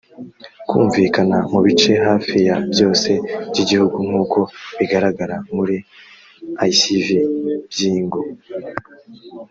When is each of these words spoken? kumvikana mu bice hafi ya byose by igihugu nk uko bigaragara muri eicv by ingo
kumvikana 0.69 1.37
mu 1.51 1.59
bice 1.65 1.91
hafi 2.07 2.35
ya 2.47 2.55
byose 2.71 3.09
by 3.51 3.57
igihugu 3.63 3.97
nk 4.07 4.13
uko 4.23 4.39
bigaragara 4.77 5.35
muri 5.55 5.75
eicv 6.63 7.07
by 7.71 7.79
ingo 7.91 8.21